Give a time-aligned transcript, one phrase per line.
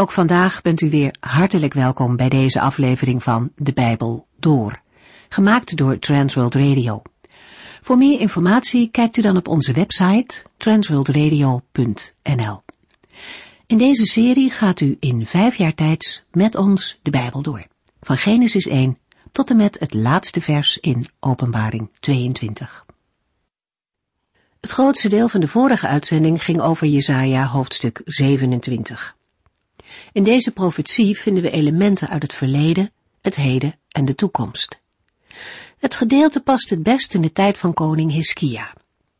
[0.00, 4.80] Ook vandaag bent u weer hartelijk welkom bij deze aflevering van De Bijbel Door,
[5.28, 7.02] gemaakt door Transworld Radio.
[7.80, 12.62] Voor meer informatie kijkt u dan op onze website transworldradio.nl.
[13.66, 17.66] In deze serie gaat u in vijf jaar tijd met ons de Bijbel door,
[18.00, 18.98] van Genesis 1
[19.32, 22.84] tot en met het laatste vers in Openbaring 22.
[24.60, 29.16] Het grootste deel van de vorige uitzending ging over Jesaja hoofdstuk 27.
[30.12, 34.80] In deze profetie vinden we elementen uit het verleden, het heden en de toekomst.
[35.78, 38.74] Het gedeelte past het best in de tijd van koning Hiskia.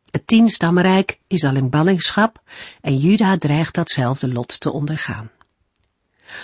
[0.09, 2.41] Het tienstammenrijk is al in ballingschap
[2.81, 5.31] en Juda dreigt datzelfde lot te ondergaan.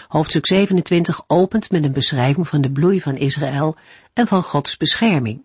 [0.07, 3.77] Hoofdstuk 27 opent met een beschrijving van de bloei van Israël
[4.13, 5.43] en van Gods bescherming.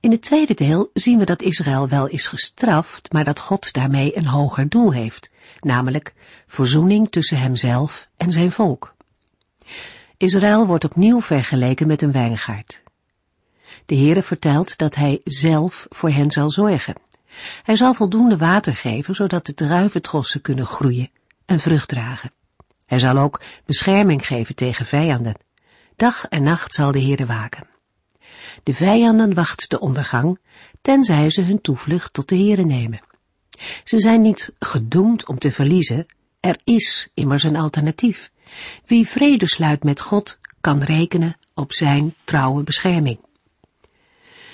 [0.00, 4.16] In het tweede deel zien we dat Israël wel is gestraft, maar dat God daarmee
[4.16, 5.30] een hoger doel heeft,
[5.60, 6.14] namelijk
[6.46, 8.94] verzoening tussen hemzelf en zijn volk.
[10.16, 12.82] Israël wordt opnieuw vergeleken met een wijngaard.
[13.86, 16.94] De Heere vertelt dat hij zelf voor hen zal zorgen.
[17.62, 21.10] Hij zal voldoende water geven, zodat de druiventrossen kunnen groeien
[21.46, 22.32] en vrucht dragen.
[22.86, 25.34] Hij zal ook bescherming geven tegen vijanden.
[25.96, 27.66] Dag en nacht zal de Heere waken.
[28.62, 30.38] De vijanden wachten de ondergang,
[30.80, 33.00] tenzij ze hun toevlucht tot de Heere nemen.
[33.84, 36.06] Ze zijn niet gedoemd om te verliezen,
[36.40, 38.30] er is immers een alternatief.
[38.84, 43.18] Wie vrede sluit met God, kan rekenen op zijn trouwe bescherming.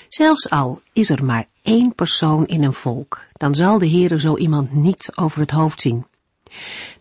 [0.09, 4.37] Zelfs al is er maar één persoon in een volk, dan zal de Heere zo
[4.37, 6.05] iemand niet over het hoofd zien.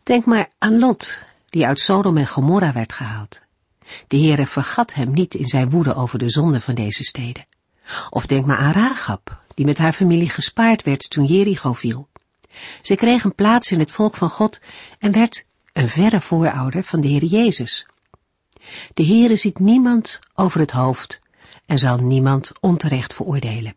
[0.02, 3.40] Denk maar aan Lot, die uit Sodom en Gomorra werd gehaald.
[4.08, 7.46] De Heere vergat hem niet in zijn woede over de zonde van deze steden.
[8.10, 12.08] Of denk maar aan Rahab, die met haar familie gespaard werd toen Jericho viel.
[12.82, 14.60] Ze kreeg een plaats in het volk van God
[14.98, 17.86] en werd een verre voorouder van de Heer Jezus.
[18.94, 21.20] De Heere ziet niemand over het hoofd
[21.66, 23.74] en zal niemand onterecht veroordelen.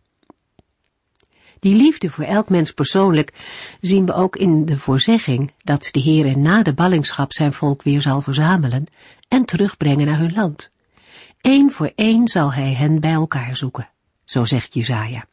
[1.60, 3.34] Die liefde voor elk mens persoonlijk
[3.82, 8.02] zien we ook in de voorzegging dat de Heere na de ballingschap zijn volk weer
[8.02, 8.92] zal verzamelen
[9.28, 10.72] en terugbrengen naar hun land.
[11.42, 13.90] Eén voor één zal hij hen bij elkaar zoeken,
[14.26, 15.28] zo zegt Jezaja.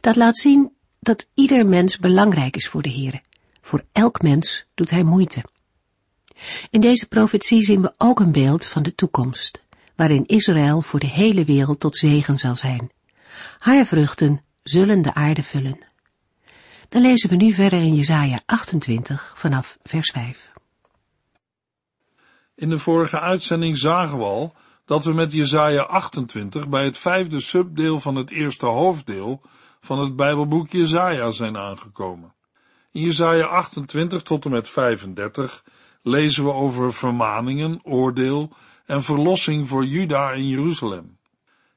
[0.00, 3.22] Dat laat zien dat ieder mens belangrijk is voor de Heere.
[3.60, 5.44] Voor elk mens doet hij moeite.
[6.70, 9.64] In deze profetie zien we ook een beeld van de toekomst,
[9.96, 12.90] waarin Israël voor de hele wereld tot zegen zal zijn.
[13.58, 15.78] Haar vruchten zullen de aarde vullen.
[16.88, 20.52] Dan lezen we nu verder in Jesaja 28 vanaf vers 5.
[22.54, 27.40] In de vorige uitzending zagen we al dat we met Jesaja 28 bij het vijfde
[27.40, 29.40] subdeel van het eerste hoofddeel
[29.80, 32.34] van het Bijbelboek Jesaja zijn aangekomen.
[32.92, 35.64] In Jesaja 28 tot en met 35
[36.02, 38.52] lezen we over vermaningen, oordeel
[38.86, 41.18] en verlossing voor Juda en Jeruzalem.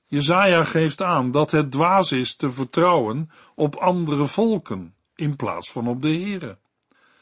[0.06, 5.88] Jezaja geeft aan dat het dwaas is te vertrouwen op andere volken in plaats van
[5.88, 6.58] op de Here.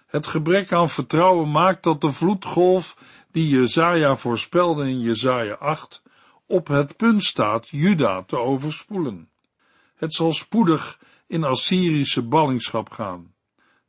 [0.07, 2.97] Het gebrek aan vertrouwen maakt dat de vloedgolf
[3.33, 6.03] die Jezaja voorspelde in Jezaja 8
[6.47, 9.29] op het punt staat Juda te overspoelen.
[9.95, 13.33] Het zal spoedig in Assyrische ballingschap gaan.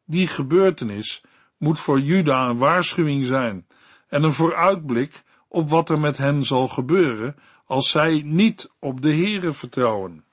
[0.04, 1.22] Die gebeurtenis
[1.58, 3.66] moet voor Juda een waarschuwing zijn
[4.08, 9.14] en een vooruitblik op wat er met hen zal gebeuren als zij niet op de
[9.14, 10.24] Heere vertrouwen.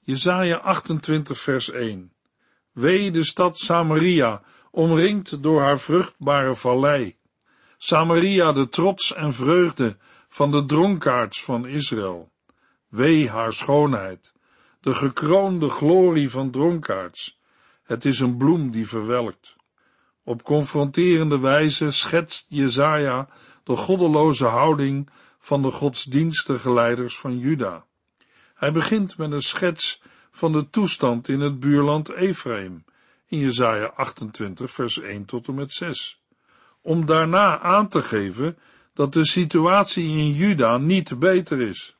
[0.00, 2.12] Jesaja 28 vers 1
[2.72, 7.16] Wee de stad Samaria, omringd door haar vruchtbare vallei.
[7.76, 9.96] Samaria de trots en vreugde
[10.28, 12.32] van de dronkaards van Israël.
[12.88, 14.32] Wee haar schoonheid,
[14.80, 17.38] de gekroonde glorie van dronkaards.
[17.82, 19.56] Het is een bloem die verwelkt.
[20.24, 23.28] Op confronterende wijze schetst Jezaja
[23.64, 27.84] de goddeloze houding van de godsdienstige leiders van Juda.
[28.54, 32.84] Hij begint met een schets van de toestand in het buurland Ephraim,
[33.26, 36.22] in Jesaja 28 vers 1 tot en met 6,
[36.84, 38.58] om daarna aan te geven
[38.94, 41.96] dat de situatie in Juda niet beter is.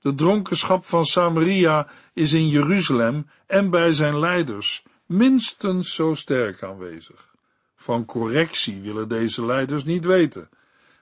[0.00, 7.34] De dronkenschap van Samaria is in Jeruzalem en bij zijn leiders minstens zo sterk aanwezig.
[7.76, 10.48] Van correctie willen deze leiders niet weten.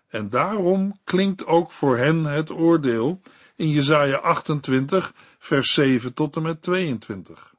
[0.08, 3.20] En daarom klinkt ook voor hen het oordeel
[3.56, 7.54] in Jesaja 28, vers 7 tot en met 22.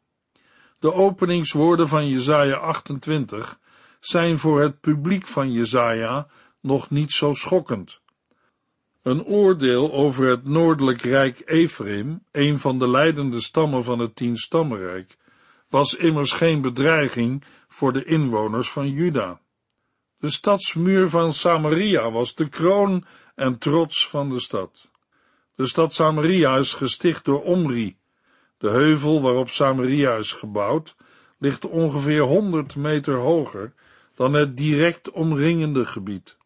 [0.80, 3.60] De openingswoorden van Jesaja 28
[4.00, 6.28] zijn voor het publiek van Jesaja
[6.62, 8.00] nog niet zo schokkend.
[9.04, 15.18] Een oordeel over het noordelijk rijk Ephraim, een van de leidende stammen van het tienstammenrijk,
[15.70, 19.40] was immers geen bedreiging voor de inwoners van Juda.
[20.20, 23.06] De stadsmuur van Samaria was de kroon
[23.36, 24.92] en trots van de stad.
[25.56, 27.98] De stad Samaria is gesticht door Omri.
[28.58, 30.96] De heuvel waarop Samaria is gebouwd,
[31.38, 33.74] ligt ongeveer 100 meter hoger
[34.18, 36.38] dan het direct omringende gebied.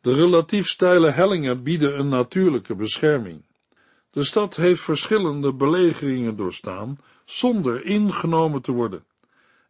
[0.00, 3.44] De relatief steile hellingen bieden een natuurlijke bescherming.
[4.10, 9.04] De stad heeft verschillende belegeringen doorstaan zonder ingenomen te worden.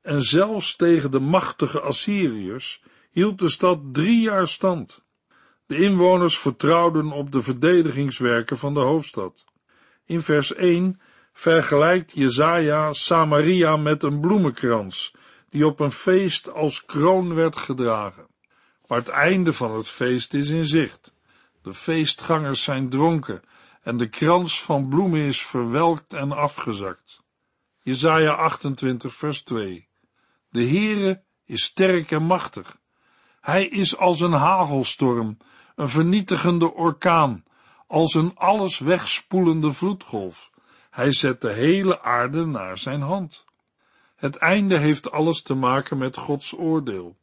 [0.02, 5.02] En zelfs tegen de machtige Assyriërs hield de stad drie jaar stand.
[5.66, 9.44] De inwoners vertrouwden op de verdedigingswerken van de hoofdstad.
[10.06, 11.00] In vers 1
[11.32, 15.14] vergelijkt Jezaja Samaria met een bloemenkrans,
[15.52, 18.26] die op een feest als kroon werd gedragen.
[18.86, 21.14] Maar het einde van het feest is in zicht.
[21.62, 23.42] De feestgangers zijn dronken
[23.82, 27.22] en de krans van bloemen is verwelkt en afgezakt.
[27.82, 29.88] Jezaja 28 vers 2
[30.48, 32.76] De Heere is sterk en machtig.
[33.40, 35.36] Hij is als een hagelstorm,
[35.74, 37.44] een vernietigende orkaan,
[37.86, 40.50] als een alles wegspoelende vloedgolf.
[40.90, 43.44] Hij zet de hele aarde naar zijn hand.
[44.22, 47.16] Het einde heeft alles te maken met Gods oordeel.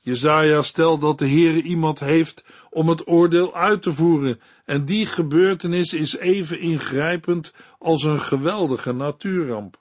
[0.00, 5.06] Jezaja stelt dat de Heere iemand heeft om het oordeel uit te voeren, en die
[5.06, 9.80] gebeurtenis is even ingrijpend als een geweldige natuurramp.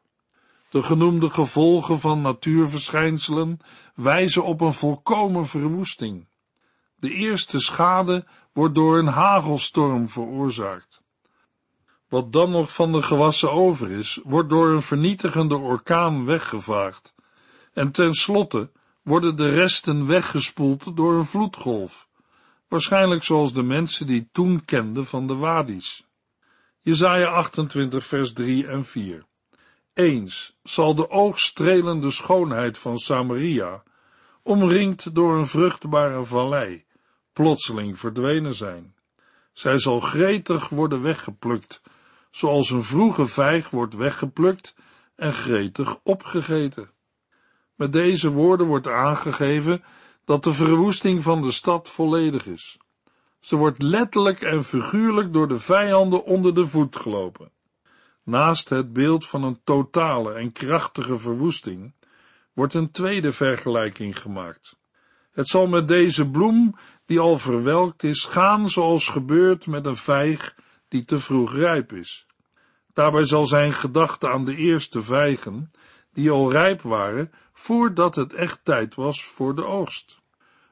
[0.70, 3.60] De genoemde gevolgen van natuurverschijnselen
[3.96, 6.28] wijzen op een volkomen verwoesting.
[6.96, 11.03] De eerste schade wordt door een hagelstorm veroorzaakt.
[12.14, 17.14] Wat dan nog van de gewassen over is, wordt door een vernietigende orkaan weggevaagd.
[17.74, 18.72] En tenslotte
[19.04, 22.08] worden de resten weggespoeld door een vloedgolf,
[22.68, 26.08] waarschijnlijk zoals de mensen die toen kenden van de wadi's.
[26.80, 29.26] Jezaja 28 vers 3 en 4
[29.94, 33.84] Eens zal de oogstrelende schoonheid van Samaria,
[34.44, 36.86] omringd door een vruchtbare vallei,
[37.34, 38.96] plotseling verdwenen zijn.
[39.54, 41.82] Zij zal gretig worden weggeplukt,
[42.36, 44.76] zoals een vroege vijg wordt weggeplukt
[45.16, 46.92] en gretig opgegeten.
[47.76, 49.84] Met deze woorden wordt aangegeven
[50.26, 52.78] dat de verwoesting van de stad volledig is.
[53.40, 57.52] Ze wordt letterlijk en figuurlijk door de vijanden onder de voet gelopen.
[58.24, 61.94] Naast het beeld van een totale en krachtige verwoesting
[62.54, 64.78] wordt een tweede vergelijking gemaakt.
[65.32, 66.76] Het zal met deze bloem,
[67.06, 70.56] die al verwelkt is, gaan zoals gebeurt met een vijg
[70.94, 72.26] die te vroeg rijp is.
[72.94, 75.72] Daarbij zal zijn gedachte aan de eerste vijgen,
[76.12, 80.22] die al rijp waren, voordat het echt tijd was voor de oogst.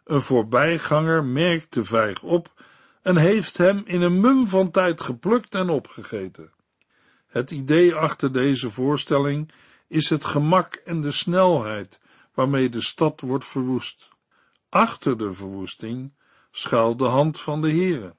[0.03, 2.63] Een voorbijganger merkt de vijg op
[3.01, 6.51] en heeft hem in een mum van tijd geplukt en opgegeten.
[7.27, 9.51] Het idee achter deze voorstelling
[9.87, 11.99] is het gemak en de snelheid
[12.33, 14.09] waarmee de stad wordt verwoest.
[14.69, 16.13] Achter de verwoesting
[16.51, 18.15] schuilt de hand van de Heere.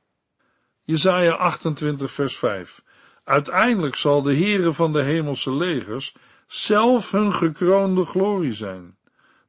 [0.84, 2.82] Jesaja 28 vers 5
[3.24, 6.14] Uiteindelijk zal de Heere van de hemelse legers
[6.46, 8.96] zelf hun gekroonde glorie zijn,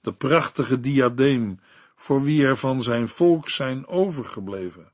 [0.02, 1.60] de prachtige diadeem
[1.96, 4.92] voor wie er van zijn volk zijn overgebleven.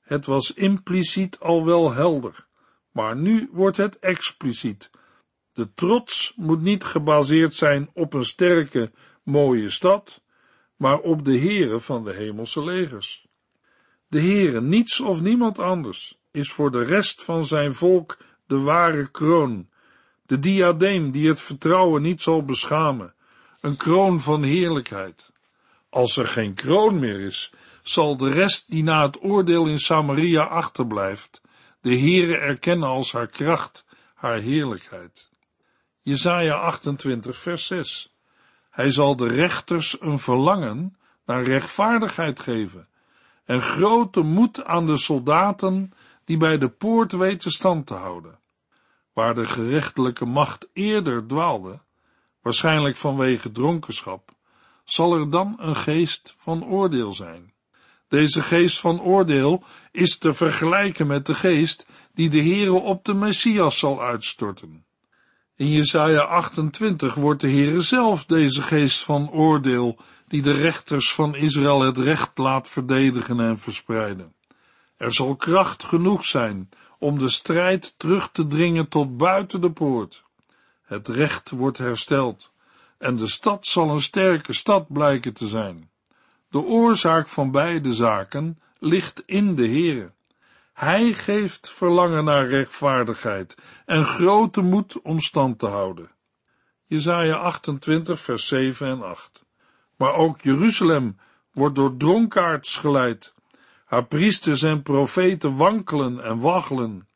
[0.00, 2.46] Het was impliciet al wel helder,
[2.90, 4.90] maar nu wordt het expliciet.
[5.52, 8.92] De trots moet niet gebaseerd zijn op een sterke,
[9.22, 10.22] mooie stad,
[10.76, 13.25] maar op de Heere van de hemelse legers.
[14.08, 19.10] De Heere, niets of niemand anders, is voor de rest van zijn volk de ware
[19.10, 19.68] kroon,
[20.26, 23.14] de diadeem die het vertrouwen niet zal beschamen,
[23.60, 25.32] een kroon van heerlijkheid.
[25.90, 30.42] Als er geen kroon meer is, zal de rest die na het oordeel in Samaria
[30.42, 31.40] achterblijft,
[31.80, 35.30] de Heere erkennen als haar kracht, haar heerlijkheid.
[36.00, 38.14] Jesaja 28 vers 6
[38.70, 42.88] Hij zal de rechters een verlangen naar rechtvaardigheid geven
[43.46, 45.92] en grote moed aan de soldaten
[46.24, 48.38] die bij de poort weten stand te houden.
[49.12, 51.80] Waar de gerechtelijke macht eerder dwaalde,
[52.42, 54.34] waarschijnlijk vanwege dronkenschap,
[54.84, 57.52] zal er dan een geest van oordeel zijn.
[58.08, 63.14] Deze geest van oordeel is te vergelijken met de geest die de Heere op de
[63.14, 64.84] Messias zal uitstorten.
[65.56, 69.98] In Jesaja 28 wordt de Heere zelf deze geest van oordeel,
[70.28, 74.34] die de rechters van Israël het recht laat verdedigen en verspreiden.
[74.96, 76.68] Er zal kracht genoeg zijn
[76.98, 80.24] om de strijd terug te dringen tot buiten de poort.
[80.82, 82.52] Het recht wordt hersteld
[82.98, 85.90] en de stad zal een sterke stad blijken te zijn.
[86.48, 90.12] De oorzaak van beide zaken ligt in de Heere.
[90.72, 96.10] Hij geeft verlangen naar rechtvaardigheid en grote moed om stand te houden.
[96.84, 99.45] Jesaja 28 vers 7 en 8
[99.96, 101.16] Maar ook Jeruzalem
[101.52, 103.34] wordt door dronkaards geleid.
[103.84, 107.08] Haar priesters en profeten wankelen en waggelen.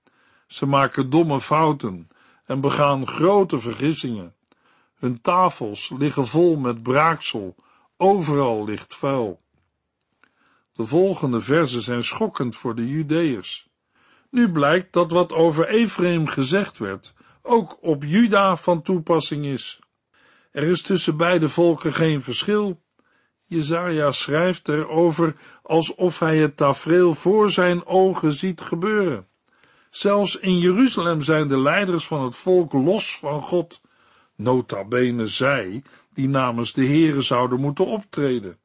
[0.46, 2.08] Ze maken domme fouten
[2.44, 4.34] en begaan grote vergissingen.
[4.94, 7.54] Hun tafels liggen vol met braaksel,
[7.96, 9.40] overal ligt vuil.
[10.72, 13.68] De volgende verzen zijn schokkend voor de Judeërs.
[14.30, 19.80] Nu blijkt dat wat over Ephraim gezegd werd, ook op Juda van toepassing is.
[20.50, 22.80] Er is tussen beide volken geen verschil.
[23.46, 29.26] Jezaja schrijft erover alsof hij het tafereel voor zijn ogen ziet gebeuren.
[29.90, 33.80] Zelfs in Jeruzalem zijn de leiders van het volk los van God,
[34.36, 38.58] nota bene zij die namens de Here zouden moeten optreden.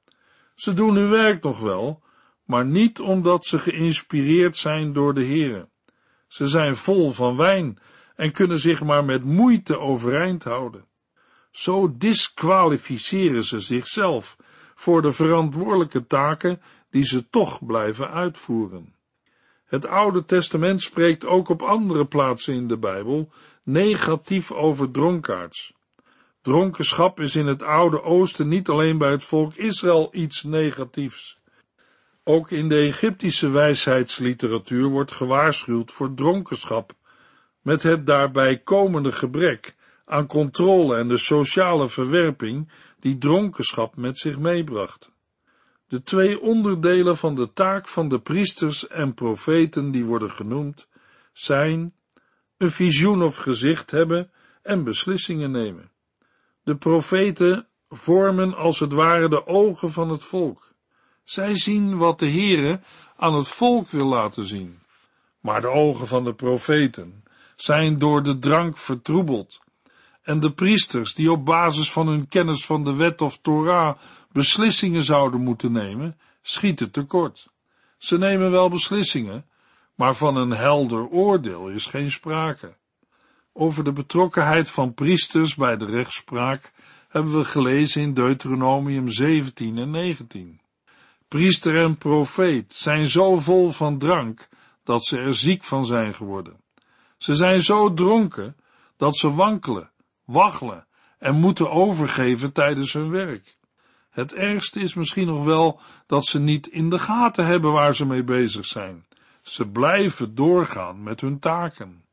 [0.56, 2.04] Ze doen hun werk nog wel,
[2.44, 5.70] maar niet omdat ze geïnspireerd zijn door de Here.
[6.28, 7.80] Ze zijn vol van wijn
[8.16, 10.86] en kunnen zich maar met moeite overeind houden.
[11.56, 14.38] Zo disqualificeren ze zichzelf
[14.76, 18.96] voor de verantwoordelijke taken die ze toch blijven uitvoeren.
[19.66, 23.32] Het Oude Testament spreekt ook op andere plaatsen in de Bijbel
[23.64, 25.74] negatief over dronkaards.
[26.42, 31.40] Dronkenschap is in het Oude Oosten niet alleen bij het volk Israël iets negatiefs.
[32.24, 36.94] Ook in de Egyptische wijsheidsliteratuur wordt gewaarschuwd voor dronkenschap,
[37.62, 44.40] met het daarbij komende gebrek aan controle en de sociale verwerping die dronkenschap met zich
[44.40, 45.12] meebracht.
[45.88, 50.88] De twee onderdelen van de taak van de priesters en profeten die worden genoemd,
[51.34, 51.94] zijn
[52.58, 54.32] een visioen of gezicht hebben
[54.62, 55.92] en beslissingen nemen.
[56.64, 60.74] De profeten vormen als het ware de ogen van het volk.
[61.24, 62.80] Zij zien wat de Heere
[63.16, 64.80] aan het volk wil laten zien.
[65.40, 67.24] Maar de ogen van de profeten
[67.56, 69.60] zijn door de drank vertroebeld.
[70.26, 73.98] En de priesters, die op basis van hun kennis van de wet of Torah
[74.32, 77.48] beslissingen zouden moeten nemen, schieten tekort.
[77.98, 79.46] Ze nemen wel beslissingen,
[79.96, 82.76] maar van een helder oordeel is geen sprake.
[83.54, 86.74] Over de betrokkenheid van priesters bij de rechtspraak
[87.10, 90.60] hebben we gelezen in Deuteronomium 17 en 19.
[91.28, 94.48] Priester en profeet zijn zo vol van drank
[94.84, 96.62] dat ze er ziek van zijn geworden.
[97.18, 98.56] Ze zijn zo dronken
[98.98, 99.92] dat ze wankelen,
[100.26, 103.58] waggelen en moeten overgeven tijdens hun werk.
[104.10, 108.06] Het ergste is misschien nog wel dat ze niet in de gaten hebben waar ze
[108.06, 109.06] mee bezig zijn.
[109.42, 112.04] Ze blijven doorgaan met hun taken.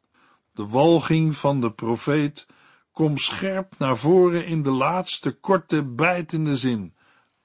[0.52, 2.47] De walging van de profeet
[2.92, 6.95] komt scherp naar voren in de laatste korte bijtende zin.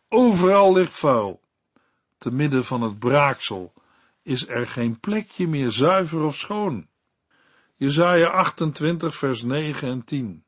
[0.10, 1.42] Overal ligt vuil.
[2.18, 3.74] Te midden van het braaksel
[4.24, 6.88] is er geen plekje meer zuiver of schoon.
[7.76, 10.44] Jezaja 28 vers 9 en 10.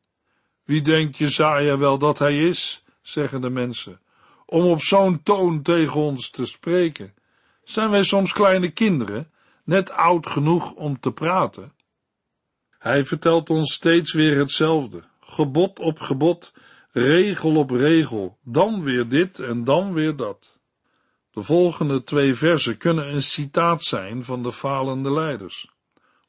[0.69, 3.99] Wie denkt Jezaja wel dat hij is, zeggen de mensen,
[4.45, 7.13] om op zo'n toon tegen ons te spreken?
[7.63, 9.31] Zijn wij soms kleine kinderen,
[9.63, 11.73] net oud genoeg om te praten?
[12.77, 16.53] Hij vertelt ons steeds weer hetzelfde, gebod op gebod,
[16.91, 20.59] regel op regel, dan weer dit en dan weer dat.
[21.31, 25.69] De volgende twee versen kunnen een citaat zijn van de falende leiders,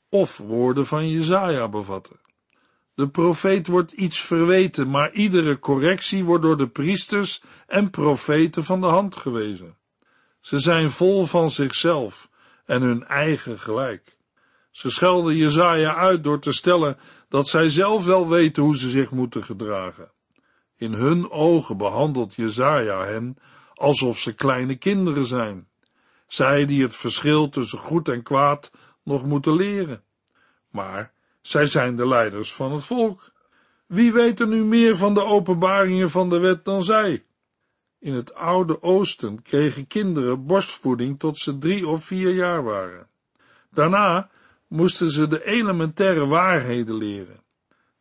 [0.09, 2.20] of woorden van Jezaja bevatten.
[3.00, 8.80] De profeet wordt iets verweten, maar iedere correctie wordt door de priesters en profeten van
[8.80, 9.76] de hand gewezen.
[10.40, 12.30] Ze zijn vol van zichzelf
[12.64, 14.16] en hun eigen gelijk.
[14.71, 19.11] Ze schelden Jezaja uit door te stellen dat zij zelf wel weten hoe ze zich
[19.11, 20.11] moeten gedragen.
[20.76, 23.37] In hun ogen behandelt Jezaja hen
[23.75, 25.69] alsof ze kleine kinderen zijn.
[26.26, 28.73] Zij die het verschil tussen goed en kwaad
[29.04, 30.02] nog moeten leren.
[30.71, 33.32] Maar zij zijn de leiders van het volk.
[33.87, 37.25] Wie weet er nu meer van de openbaringen van de wet dan zij?
[37.99, 43.09] In het oude Oosten kregen kinderen borstvoeding tot ze drie of vier jaar waren.
[43.70, 44.30] Daarna
[44.66, 47.42] moesten ze de elementaire waarheden leren.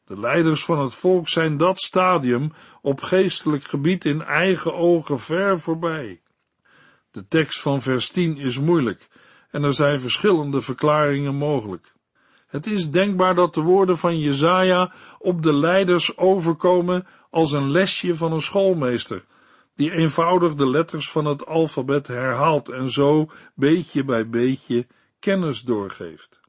[0.06, 5.60] De leiders van het volk zijn dat stadium op geestelijk gebied in eigen ogen ver
[5.60, 6.22] voorbij.
[7.12, 9.08] De tekst van vers 10 is moeilijk
[9.52, 11.94] en er zijn verschillende verklaringen mogelijk.
[12.50, 18.16] Het is denkbaar dat de woorden van Jezaja op de leiders overkomen als een lesje
[18.16, 19.26] van een schoolmeester,
[19.76, 24.88] die eenvoudig de letters van het alfabet herhaalt en zo beetje bij beetje
[25.20, 26.40] kennis doorgeeft.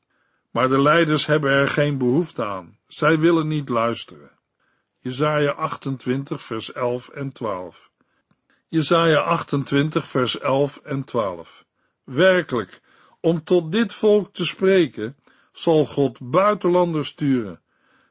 [0.50, 2.78] Maar de leiders hebben er geen behoefte aan.
[2.86, 4.30] Zij willen niet luisteren.
[4.98, 7.90] Jezaja 28 vers 11 en 12.
[8.68, 11.64] Jezaja 28 vers 11 en 12.
[12.04, 12.80] Werkelijk,
[13.20, 15.16] om tot dit volk te spreken,
[15.60, 17.60] zal God buitenlanders sturen,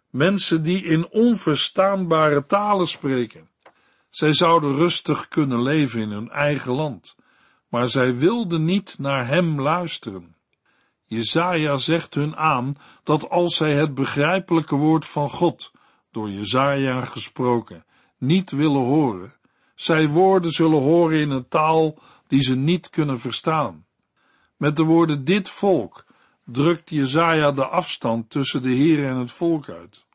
[0.09, 3.49] mensen die in onverstaanbare talen spreken.
[4.09, 7.15] Zij zouden rustig kunnen leven in hun eigen land,
[7.67, 10.35] maar zij wilden niet naar hem luisteren.
[11.05, 15.71] Jezaja zegt hun aan dat als zij het begrijpelijke woord van God,
[16.11, 17.85] door Jezaja gesproken,
[18.17, 19.33] niet willen horen,
[19.75, 23.85] zij woorden zullen horen in een taal die ze niet kunnen verstaan.
[24.57, 26.07] Met de woorden dit volk
[26.51, 30.05] drukt Jezaja de afstand tussen de Heer en het volk uit.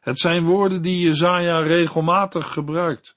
[0.00, 3.16] Het zijn woorden die Jezaja regelmatig gebruikt.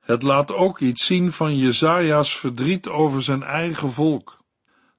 [0.00, 4.38] Het laat ook iets zien van Jezaja's verdriet over zijn eigen volk.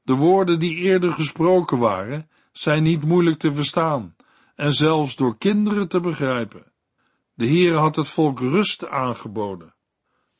[0.03, 4.15] De woorden die eerder gesproken waren, zijn niet moeilijk te verstaan
[4.55, 6.71] en zelfs door kinderen te begrijpen.
[7.33, 9.73] De Heer had het volk rust aangeboden.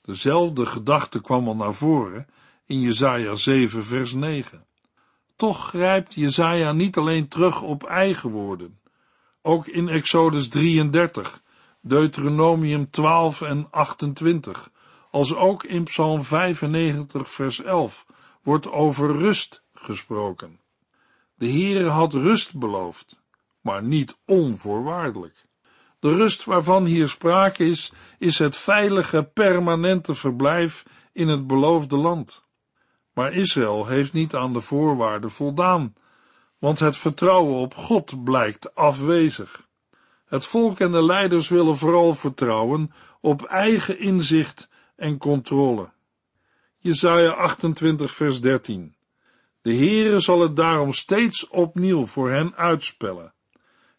[0.02, 2.28] Dezelfde gedachte kwam al naar voren
[2.66, 4.66] in Jesaja 7 vers 9.
[5.42, 8.80] Toch grijpt Jesaja niet alleen terug op eigen woorden.
[9.42, 11.42] Ook in Exodus 33,
[11.80, 14.70] Deuteronomium 12 en 28,
[15.12, 18.06] als ook in Psalm 95 vers 11
[18.42, 20.60] wordt over rust gesproken.
[21.36, 23.20] De Heere had rust beloofd,
[23.62, 25.46] maar niet onvoorwaardelijk.
[26.00, 32.44] De rust waarvan hier sprake is, is het veilige, permanente verblijf in het beloofde land.
[33.14, 35.94] Maar Israël heeft niet aan de voorwaarden voldaan,
[36.58, 39.68] want het vertrouwen op God blijkt afwezig.
[40.26, 42.92] Het volk en de leiders willen vooral vertrouwen
[43.22, 45.90] op eigen inzicht en controle.
[46.78, 48.96] Jesaja 28 vers 13
[49.62, 53.34] De Heere zal het daarom steeds opnieuw voor hen uitspellen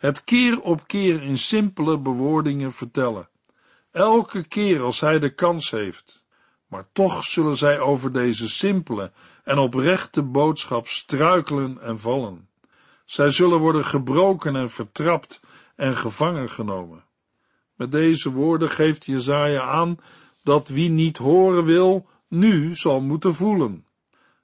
[0.03, 3.29] het keer op keer in simpele bewoordingen vertellen,
[3.91, 6.22] elke keer als hij de kans heeft.
[6.73, 9.13] Maar toch zullen zij over deze simpele
[9.45, 12.49] en oprechte boodschap struikelen en vallen.
[13.05, 15.41] Zij zullen worden gebroken en vertrapt
[15.77, 17.05] en gevangen genomen.
[17.75, 19.97] Met deze woorden geeft Jezaja aan
[20.43, 23.87] dat wie niet horen wil, nu zal moeten voelen.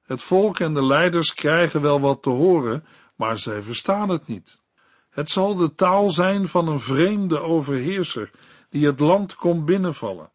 [0.02, 2.84] Het volk en de leiders krijgen wel wat te horen,
[3.16, 4.62] maar zij verstaan het niet.
[5.10, 8.30] Het zal de taal zijn van een vreemde overheerser
[8.70, 10.30] die het land komt binnenvallen.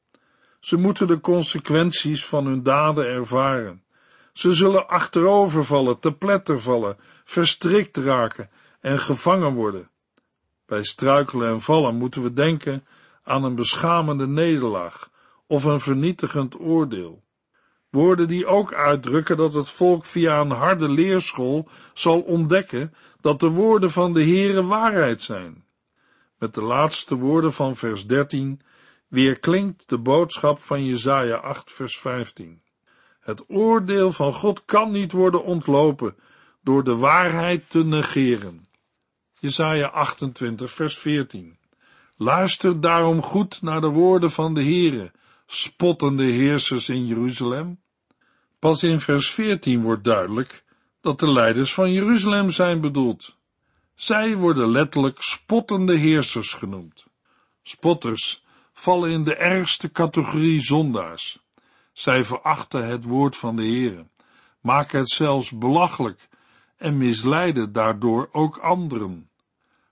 [0.64, 3.84] Ze moeten de consequenties van hun daden ervaren.
[4.34, 8.50] Ze zullen achterovervallen, te pletter vallen, verstrikt raken
[8.80, 9.90] en gevangen worden.
[10.66, 12.86] Bij struikelen en vallen moeten we denken
[13.24, 15.10] aan een beschamende nederlaag
[15.48, 17.24] of een vernietigend oordeel.
[17.90, 23.50] Woorden die ook uitdrukken dat het volk via een harde leerschool zal ontdekken dat de
[23.50, 25.66] woorden van de Heere waarheid zijn.
[26.38, 28.62] Met de laatste woorden van vers 13
[29.14, 32.62] weerklinkt de boodschap van Jesaja 8 vers 15.
[33.20, 36.16] Het oordeel van God kan niet worden ontlopen
[36.62, 38.68] door de waarheid te negeren.
[39.40, 41.58] Jesaja 28 vers 14.
[42.18, 45.12] Luister daarom goed naar de woorden van de Heere,
[45.46, 47.80] spottende heersers in Jeruzalem.
[48.60, 50.64] Pas in vers 14 wordt duidelijk
[51.02, 53.38] dat de leiders van Jeruzalem zijn bedoeld.
[53.96, 57.06] Zij worden letterlijk spottende heersers genoemd.
[57.64, 58.43] Spotters
[58.84, 61.40] vallen in de ergste categorie zondaars.
[61.94, 64.08] Zij verachten het woord van de Heere,
[64.62, 66.30] maken het zelfs belachelijk
[66.78, 69.30] en misleiden daardoor ook anderen.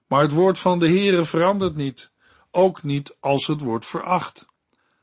[0.07, 2.11] Maar het woord van de Heere verandert niet,
[2.51, 4.45] ook niet als het wordt veracht.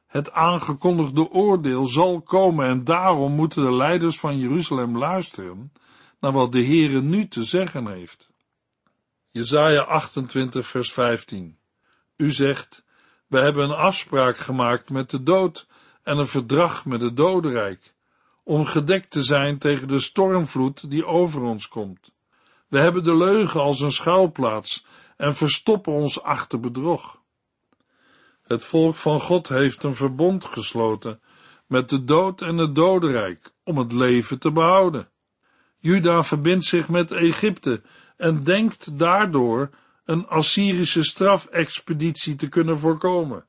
[0.06, 5.72] Het aangekondigde oordeel zal komen en daarom moeten de leiders van Jeruzalem luisteren
[6.20, 8.30] naar wat de Heere nu te zeggen heeft.
[9.30, 11.58] Jezaja 28 vers 15
[12.16, 12.86] U zegt,
[13.28, 15.66] we hebben een afspraak gemaakt met de dood
[16.02, 17.94] en een verdrag met het dodenrijk,
[18.42, 22.12] om gedekt te zijn tegen de stormvloed die over ons komt.
[22.68, 24.86] We hebben de leugen als een schuilplaats
[25.16, 27.20] en verstoppen ons achter bedrog.
[28.42, 31.20] Het volk van God heeft een verbond gesloten
[31.66, 35.08] met de dood en het dodenrijk om het leven te behouden.
[35.78, 37.82] Juda verbindt zich met Egypte
[38.16, 39.70] en denkt daardoor
[40.08, 43.46] een Assyrische strafexpeditie te kunnen voorkomen.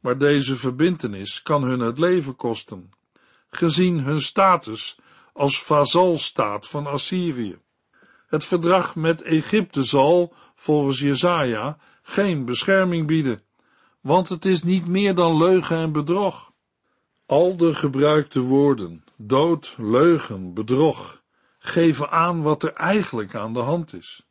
[0.00, 2.90] Maar deze verbintenis kan hun het leven kosten,
[3.50, 4.98] gezien hun status
[5.32, 7.58] als vazalstaat van Assyrië.
[8.26, 13.42] Het verdrag met Egypte zal, volgens Jesaja, geen bescherming bieden,
[14.00, 16.52] want het is niet meer dan leugen en bedrog.
[17.26, 21.22] Al de gebruikte woorden, dood, leugen, bedrog,
[21.58, 24.26] geven aan wat er eigenlijk aan de hand is.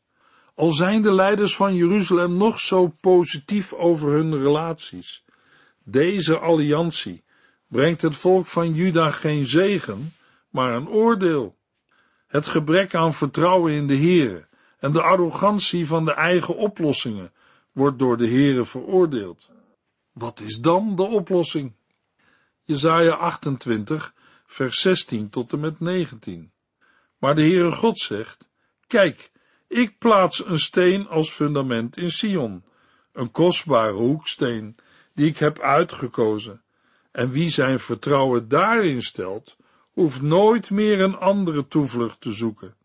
[0.56, 5.24] Al zijn de leiders van Jeruzalem nog zo positief over hun relaties.
[5.84, 7.24] Deze alliantie
[7.68, 10.14] brengt het volk van Juda geen zegen,
[10.50, 11.58] maar een oordeel.
[12.28, 14.48] Het gebrek aan vertrouwen in de Here
[14.80, 17.32] en de arrogantie van de eigen oplossingen
[17.72, 19.50] wordt door de Here veroordeeld.
[20.12, 21.74] Wat is dan de oplossing?
[22.64, 24.14] Jesaja 28,
[24.46, 26.52] vers 16 tot en met 19.
[27.18, 28.50] Maar de Heere God zegt,
[28.88, 29.32] kijk,
[29.74, 32.64] ik plaats een steen als fundament in Sion,
[33.12, 34.76] een kostbare hoeksteen,
[35.14, 36.62] die ik heb uitgekozen.
[37.12, 39.56] En wie zijn vertrouwen daarin stelt,
[39.92, 42.76] hoeft nooit meer een andere toevlucht te zoeken.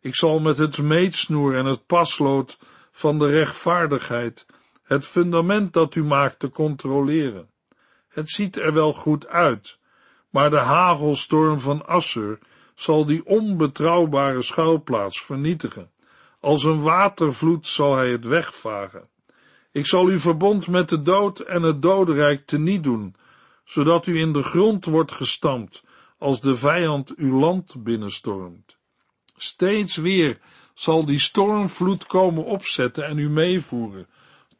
[0.00, 2.58] Ik zal met het meetsnoer en het paslood
[2.92, 4.46] van de rechtvaardigheid
[4.82, 7.50] het fundament dat u maakt te controleren.
[8.08, 9.78] Het ziet er wel goed uit,
[10.30, 12.38] maar de hagelstorm van Assur
[12.74, 15.90] zal die onbetrouwbare schuilplaats vernietigen.
[16.40, 19.08] Als een watervloed zal hij het wegvagen.
[19.72, 23.14] Ik zal uw verbond met de dood en het dodenrijk teniet doen,
[23.64, 25.82] zodat u in de grond wordt gestampt,
[26.18, 28.76] als de vijand uw land binnenstormt.
[29.36, 30.38] Steeds weer
[30.74, 34.06] zal die stormvloed komen opzetten en u meevoeren,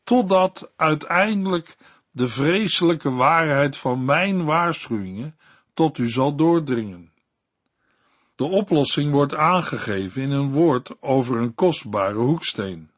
[0.05, 1.77] totdat uiteindelijk
[2.11, 5.39] de vreselijke waarheid van mijn waarschuwingen
[5.75, 7.13] tot u zal doordringen.
[8.37, 12.91] De oplossing wordt aangegeven in een woord over een kostbare hoeksteen.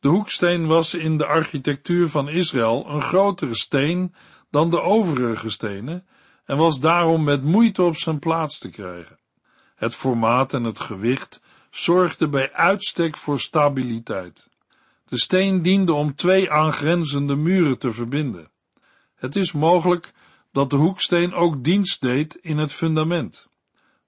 [0.00, 4.14] De hoeksteen was in de architectuur van Israël een grotere steen
[4.50, 6.06] dan de overige stenen
[6.44, 9.18] en was daarom met moeite op zijn plaats te krijgen.
[9.74, 14.48] Het formaat en het gewicht zorgden bij uitstek voor stabiliteit.
[15.04, 18.50] De steen diende om twee aangrenzende muren te verbinden.
[19.14, 20.12] Het is mogelijk
[20.52, 23.49] dat de hoeksteen ook dienst deed in het fundament.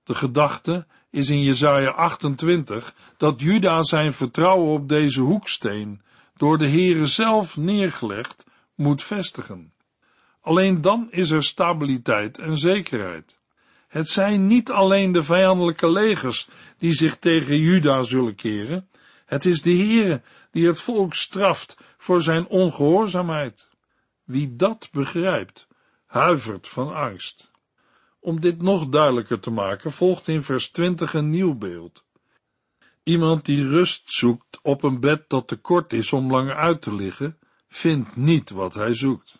[0.05, 6.03] De gedachte is in Jesaja 28 dat Juda zijn vertrouwen op deze hoeksteen
[6.37, 9.73] door de Heere zelf neergelegd moet vestigen.
[10.41, 13.41] Alleen dan is er stabiliteit en zekerheid.
[13.89, 18.89] Het zijn niet alleen de vijandelijke legers die zich tegen Juda zullen keren,
[19.27, 23.69] het is de Heere die het volk straft voor zijn ongehoorzaamheid.
[24.25, 25.67] Wie dat begrijpt,
[26.07, 27.52] huivert van angst.
[28.25, 32.05] Om dit nog duidelijker te maken, volgt in vers 20 een nieuw beeld.
[33.03, 36.95] Iemand die rust zoekt op een bed dat te kort is om langer uit te
[36.95, 39.39] liggen, vindt niet wat hij zoekt.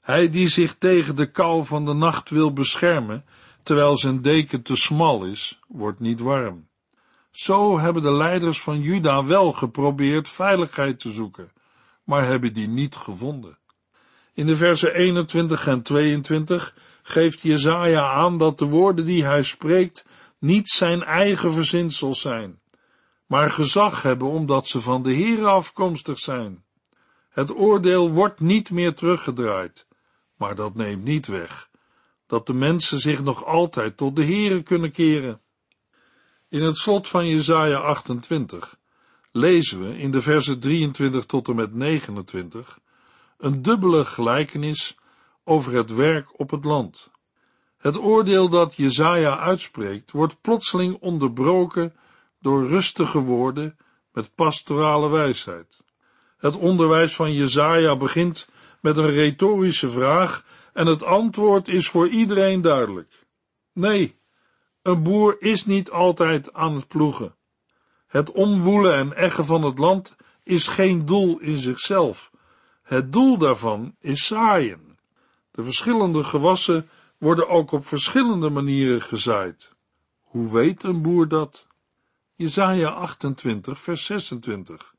[0.00, 3.24] Hij die zich tegen de kou van de nacht wil beschermen,
[3.62, 6.68] terwijl zijn deken te smal is, wordt niet warm.
[7.30, 11.52] Zo hebben de leiders van Juda wel geprobeerd veiligheid te zoeken,
[12.04, 13.57] maar hebben die niet gevonden.
[14.38, 20.06] In de versen 21 en 22 geeft Jezaja aan dat de woorden die hij spreekt
[20.38, 22.60] niet zijn eigen verzinsels zijn,
[23.26, 26.64] maar gezag hebben omdat ze van de Heere afkomstig zijn.
[27.28, 29.86] Het oordeel wordt niet meer teruggedraaid,
[30.36, 31.68] maar dat neemt niet weg
[32.26, 35.40] dat de mensen zich nog altijd tot de Heere kunnen keren.
[36.48, 38.78] In het slot van Jesaja 28
[39.32, 42.78] lezen we in de versen 23 tot en met 29
[43.38, 44.96] een dubbele gelijkenis
[45.44, 47.10] over het werk op het land.
[47.78, 51.96] Het oordeel dat Jezaja uitspreekt wordt plotseling onderbroken
[52.40, 53.78] door rustige woorden
[54.12, 55.80] met pastorale wijsheid.
[56.36, 58.48] Het onderwijs van Jezaja begint
[58.80, 63.26] met een retorische vraag en het antwoord is voor iedereen duidelijk.
[63.72, 64.18] Nee,
[64.82, 67.34] een boer is niet altijd aan het ploegen.
[68.06, 72.30] Het omwoelen en eggen van het land is geen doel in zichzelf.
[72.88, 74.98] Het doel daarvan is zaaien.
[75.50, 79.72] De verschillende gewassen worden ook op verschillende manieren gezaaid.
[80.22, 81.66] Hoe weet een boer dat?
[82.34, 84.94] Jesaja 28, vers 26.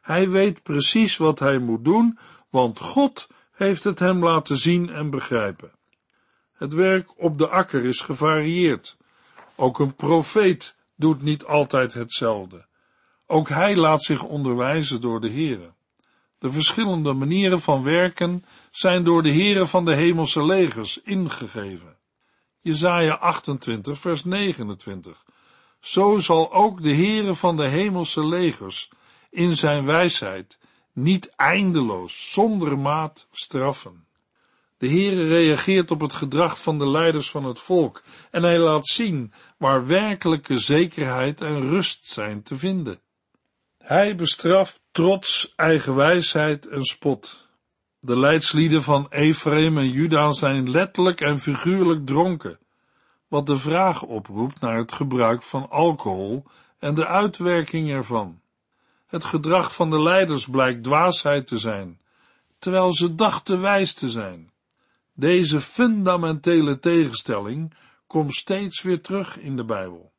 [0.00, 2.18] Hij weet precies wat hij moet doen,
[2.50, 5.72] want God heeft het hem laten zien en begrijpen.
[6.52, 8.96] Het werk op de akker is gevarieerd.
[9.54, 12.66] Ook een profeet doet niet altijd hetzelfde.
[13.26, 15.72] Ook hij laat zich onderwijzen door de Heere.
[16.44, 21.96] De verschillende manieren van werken zijn door de Heere van de hemelse legers ingegeven.
[22.60, 25.24] Jesaja 28 vers 29.
[25.80, 28.90] Zo zal ook de Heere van de hemelse legers
[29.30, 30.58] in zijn wijsheid
[30.92, 34.06] niet eindeloos, zonder maat straffen.
[34.78, 38.86] De Heere reageert op het gedrag van de leiders van het volk en hij laat
[38.86, 43.02] zien waar werkelijke zekerheid en rust zijn te vinden.
[43.84, 47.48] Hij bestraft trots, eigenwijsheid en spot.
[47.98, 52.58] De leidslieden van Ephraim en Juda zijn letterlijk en figuurlijk dronken,
[53.28, 56.44] wat de vraag oproept naar het gebruik van alcohol
[56.78, 58.40] en de uitwerking ervan.
[59.06, 62.00] Het gedrag van de leiders blijkt dwaasheid te zijn,
[62.58, 64.52] terwijl ze dachten wijs te zijn.
[65.12, 67.74] Deze fundamentele tegenstelling
[68.06, 70.12] komt steeds weer terug in de Bijbel.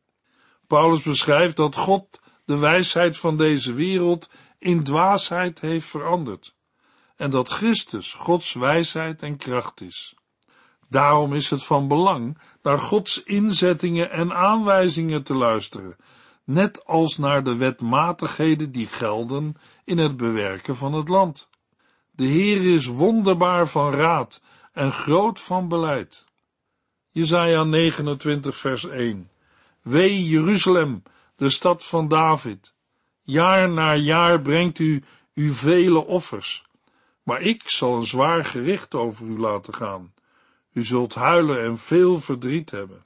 [0.68, 4.30] Paulus beschrijft dat God de wijsheid van deze wereld
[4.60, 6.54] in dwaasheid heeft veranderd.
[7.16, 10.16] en dat Christus Gods wijsheid en kracht is.
[10.90, 15.96] Daarom is het van belang naar Gods inzettingen en aanwijzingen te luisteren,
[16.44, 21.48] net als naar de wetmatigheden die gelden in het bewerken van het land.
[22.12, 24.42] De Heer is wonderbaar van raad
[24.74, 26.26] en groot van beleid.
[27.10, 29.30] Jesaja 29 vers 1
[29.82, 31.04] Wee Jeruzalem,
[31.36, 32.74] de stad van David.
[33.22, 36.64] Jaar na jaar brengt u uw vele offers,
[37.24, 40.14] maar ik zal een zwaar gericht over u laten gaan.
[40.74, 43.06] U zult huilen en veel verdriet hebben.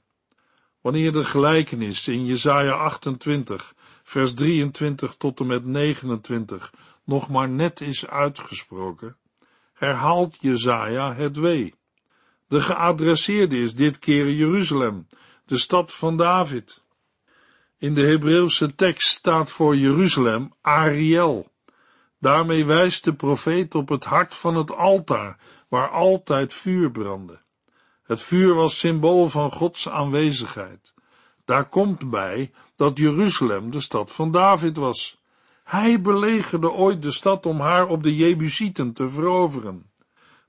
[0.80, 6.72] Wanneer de gelijkenis in Jesaja 28, vers 23 tot en met 29
[7.04, 9.16] nog maar net is uitgesproken,
[9.72, 11.74] herhaalt Jesaja het wee.
[12.46, 15.06] De geadresseerde is dit keer Jeruzalem,
[15.46, 16.84] de stad van David.
[17.80, 21.52] In de Hebreeuwse tekst staat voor Jeruzalem Ariel.
[22.18, 25.38] Daarmee wijst de profeet op het hart van het altaar,
[25.68, 27.40] waar altijd vuur brandde.
[28.02, 30.94] Het vuur was symbool van Gods aanwezigheid.
[31.44, 35.20] Daar komt bij dat Jeruzalem de stad van David was.
[35.64, 39.89] Hij belegerde ooit de stad om haar op de Jebusieten te veroveren.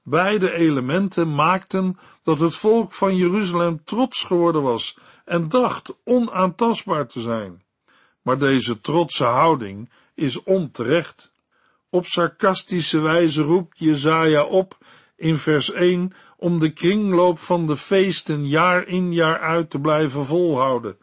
[0.03, 7.21] Beide elementen maakten dat het volk van Jeruzalem trots geworden was en dacht onaantastbaar te
[7.21, 7.63] zijn.
[8.21, 11.31] Maar deze trotse houding is onterecht.
[11.89, 14.77] Op sarcastische wijze roept Jezaja op
[15.15, 20.25] in vers 1 om de kringloop van de feesten jaar in jaar uit te blijven
[20.25, 20.97] volhouden,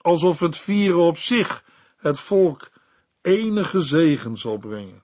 [0.00, 1.64] alsof het vieren op zich
[1.96, 2.70] het volk
[3.22, 5.02] enige zegen zal brengen.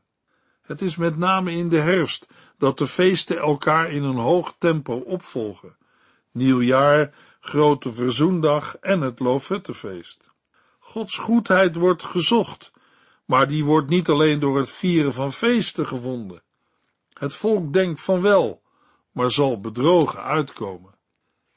[0.63, 2.27] Het is met name in de herfst
[2.59, 5.77] dat de feesten elkaar in een hoog tempo opvolgen.
[6.33, 10.31] Nieuwjaar, grote verzoendag en het Loofhuttenfeest.
[10.79, 12.73] Gods goedheid wordt gezocht,
[13.25, 16.43] maar die wordt niet alleen door het vieren van feesten gevonden.
[17.13, 18.63] Het volk denkt van wel,
[19.13, 20.95] maar zal bedrogen uitkomen.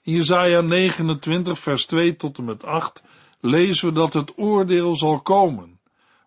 [0.01, 3.03] In Jesaja 29 vers 2 tot en met 8
[3.39, 5.79] lezen we dat het oordeel zal komen,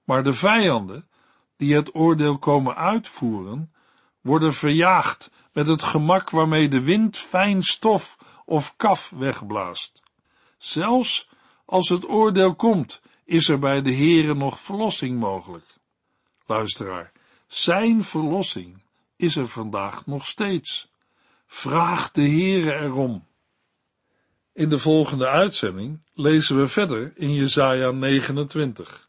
[0.04, 1.08] maar de vijanden,
[1.56, 3.72] die het oordeel komen uitvoeren,
[4.22, 10.02] worden verjaagd met het gemak waarmee de wind fijn stof of kaf wegblaast.
[10.58, 11.28] Zelfs
[11.64, 15.66] als het oordeel komt, is er bij de Heere nog verlossing mogelijk.
[16.46, 17.12] Luisteraar,
[17.46, 18.82] zijn verlossing
[19.16, 20.90] is er vandaag nog steeds.
[21.46, 23.26] Vraag de Heere erom.
[24.52, 29.08] In de volgende uitzending lezen we verder in Jesaja 29.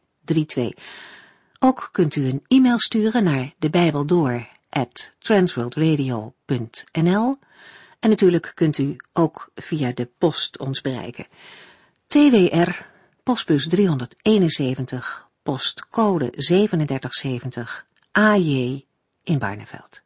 [0.25, 0.73] 8432.
[1.59, 3.69] Ook kunt u een e-mail sturen naar de
[5.19, 7.35] transworldradio.nl
[7.99, 11.27] en natuurlijk kunt u ook via de post ons bereiken.
[12.07, 12.69] TWR,
[13.23, 18.85] postbus 371, postcode 3770, AJ
[19.23, 20.01] in Barneveld.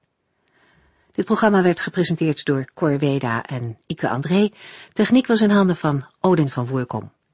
[1.11, 4.51] Dit programma werd gepresenteerd door Cor Weda en Ike André.
[4.93, 7.11] Techniek was in handen van Odin van Voerkom.